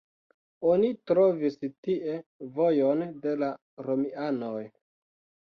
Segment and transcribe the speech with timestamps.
[0.69, 2.15] Oni trovis tie
[2.57, 3.53] vojon de la
[3.89, 4.65] romianoj.